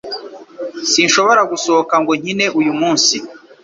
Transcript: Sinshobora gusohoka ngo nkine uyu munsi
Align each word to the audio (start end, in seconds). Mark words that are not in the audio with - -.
Sinshobora 0.91 1.41
gusohoka 1.51 1.95
ngo 2.01 2.11
nkine 2.19 2.45
uyu 2.59 2.73
munsi 2.79 3.15